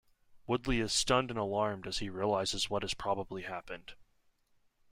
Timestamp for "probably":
2.95-3.43